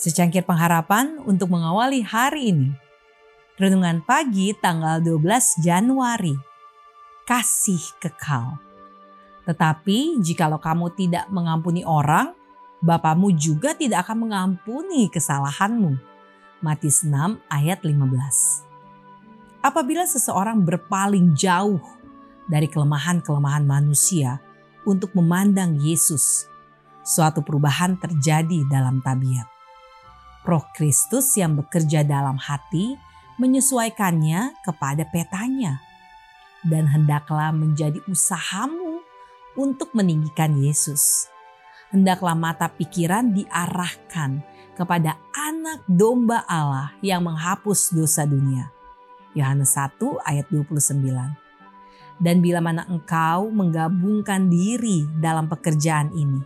[0.00, 2.72] Secangkir pengharapan untuk mengawali hari ini.
[3.60, 6.32] Renungan pagi tanggal 12 Januari.
[7.28, 8.56] Kasih kekal.
[9.44, 12.32] Tetapi jikalau kamu tidak mengampuni orang,
[12.80, 16.00] Bapamu juga tidak akan mengampuni kesalahanmu.
[16.64, 19.60] Matius 6 ayat 15.
[19.60, 21.84] Apabila seseorang berpaling jauh
[22.48, 24.40] dari kelemahan-kelemahan manusia
[24.88, 26.48] untuk memandang Yesus,
[27.04, 29.59] suatu perubahan terjadi dalam tabiat.
[30.40, 32.96] Roh Kristus yang bekerja dalam hati
[33.36, 35.80] menyesuaikannya kepada petanya.
[36.60, 39.00] Dan hendaklah menjadi usahamu
[39.56, 41.28] untuk meninggikan Yesus.
[41.92, 44.44] Hendaklah mata pikiran diarahkan
[44.76, 48.68] kepada anak domba Allah yang menghapus dosa dunia.
[49.36, 51.00] Yohanes 1 ayat 29.
[52.20, 56.44] Dan bila mana engkau menggabungkan diri dalam pekerjaan ini,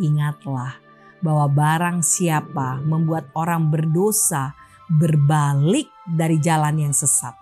[0.00, 0.80] ingatlah
[1.20, 4.56] bahwa barang siapa membuat orang berdosa
[4.88, 7.36] berbalik dari jalan yang sesat,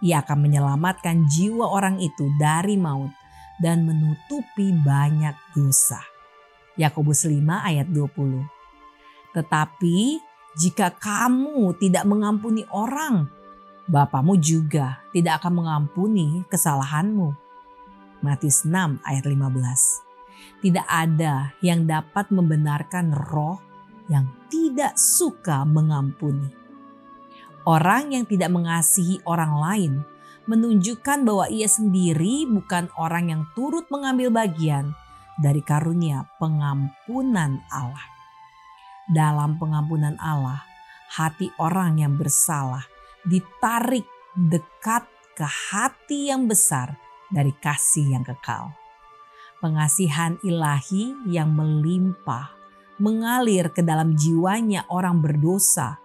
[0.00, 3.12] ia akan menyelamatkan jiwa orang itu dari maut
[3.60, 6.00] dan menutupi banyak dosa.
[6.80, 9.36] Yakobus 5 ayat 20.
[9.36, 9.98] Tetapi
[10.56, 13.28] jika kamu tidak mengampuni orang,
[13.90, 17.34] Bapamu juga tidak akan mengampuni kesalahanmu.
[18.22, 20.09] Matius 6 ayat 15.
[20.60, 23.56] Tidak ada yang dapat membenarkan roh
[24.10, 26.50] yang tidak suka mengampuni.
[27.64, 29.92] Orang yang tidak mengasihi orang lain
[30.50, 34.96] menunjukkan bahwa ia sendiri bukan orang yang turut mengambil bagian
[35.38, 38.06] dari karunia pengampunan Allah.
[39.10, 40.66] Dalam pengampunan Allah,
[41.14, 42.82] hati orang yang bersalah
[43.26, 46.94] ditarik dekat ke hati yang besar
[47.30, 48.79] dari kasih yang kekal
[49.60, 52.56] pengasihan ilahi yang melimpah
[53.00, 55.96] mengalir ke dalam jiwanya orang berdosa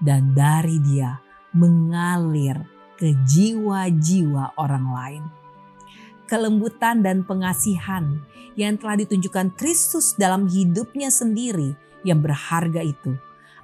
[0.00, 1.20] dan dari dia
[1.56, 2.60] mengalir
[3.00, 5.24] ke jiwa-jiwa orang lain.
[6.24, 8.24] Kelembutan dan pengasihan
[8.56, 13.16] yang telah ditunjukkan Kristus dalam hidupnya sendiri yang berharga itu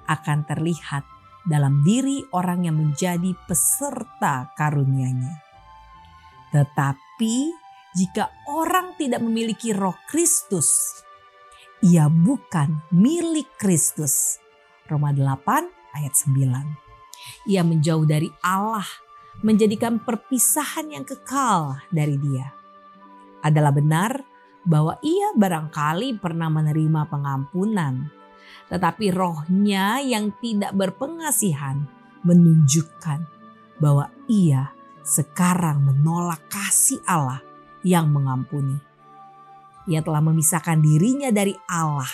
[0.05, 1.05] akan terlihat
[1.45, 5.33] dalam diri orang yang menjadi peserta karunia-Nya.
[6.53, 7.35] Tetapi
[7.91, 10.95] jika orang tidak memiliki roh Kristus,
[11.83, 14.39] ia bukan milik Kristus.
[14.87, 17.51] Roma 8 ayat 9.
[17.51, 18.87] Ia menjauh dari Allah,
[19.43, 22.47] menjadikan perpisahan yang kekal dari dia.
[23.43, 24.23] Adalah benar
[24.63, 28.07] bahwa ia barangkali pernah menerima pengampunan,
[28.71, 31.83] tetapi rohnya yang tidak berpengasihan
[32.23, 33.27] menunjukkan
[33.83, 34.71] bahwa ia
[35.03, 37.50] sekarang menolak kasih Allah
[37.81, 38.77] yang mengampuni.
[39.89, 42.09] Ia telah memisahkan dirinya dari Allah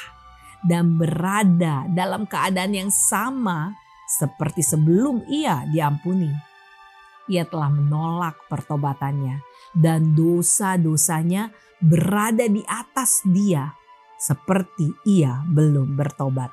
[0.63, 3.75] dan berada dalam keadaan yang sama
[4.07, 6.31] seperti sebelum ia diampuni.
[7.27, 9.43] Ia telah menolak pertobatannya
[9.75, 11.51] dan dosa-dosanya
[11.83, 13.75] berada di atas dia
[14.15, 16.49] seperti ia belum bertobat.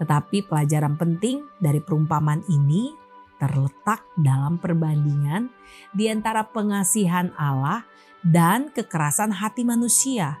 [0.00, 2.90] Tetapi pelajaran penting dari perumpamaan ini
[3.36, 5.52] terletak dalam perbandingan
[5.92, 7.84] di antara pengasihan Allah
[8.26, 10.38] dan kekerasan hati manusia.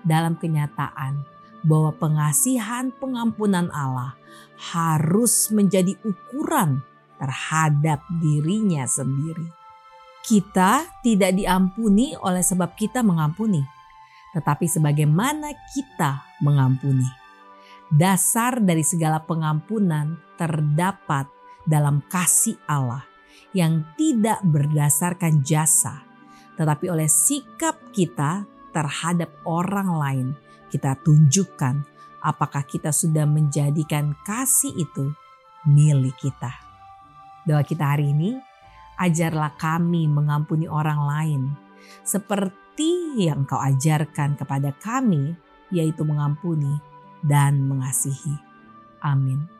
[0.00, 1.20] Dalam kenyataan
[1.60, 4.16] bahwa pengasihan pengampunan Allah
[4.56, 6.80] harus menjadi ukuran
[7.20, 9.44] terhadap dirinya sendiri.
[10.24, 13.60] Kita tidak diampuni oleh sebab kita mengampuni,
[14.32, 17.08] tetapi sebagaimana kita mengampuni.
[17.90, 21.28] Dasar dari segala pengampunan terdapat
[21.68, 23.04] dalam kasih Allah
[23.50, 26.06] yang tidak berdasarkan jasa,
[26.60, 30.28] tetapi oleh sikap kita terhadap orang lain,
[30.68, 31.80] kita tunjukkan
[32.20, 35.08] apakah kita sudah menjadikan kasih itu
[35.64, 36.52] milik kita.
[37.48, 38.36] Doa kita hari ini,
[39.00, 41.42] ajarlah kami mengampuni orang lain
[42.04, 45.32] seperti yang kau ajarkan kepada kami,
[45.72, 46.76] yaitu mengampuni
[47.24, 48.36] dan mengasihi.
[49.00, 49.59] Amin.